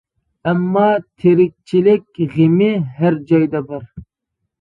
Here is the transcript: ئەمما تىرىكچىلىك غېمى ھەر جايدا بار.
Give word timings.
ئەمما 0.51 0.85
تىرىكچىلىك 1.23 2.21
غېمى 2.37 2.71
ھەر 3.03 3.19
جايدا 3.33 3.63
بار. 3.69 3.85